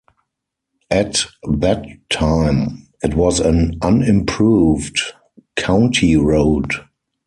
[0.89, 4.99] At that time, it was an unimproved
[5.55, 6.71] county road.